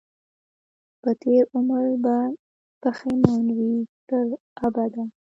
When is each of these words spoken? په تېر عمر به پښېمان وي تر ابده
په 1.01 1.11
تېر 1.21 1.43
عمر 1.55 1.85
به 2.03 2.15
پښېمان 2.81 3.45
وي 3.57 3.75
تر 4.09 4.25
ابده 4.65 5.03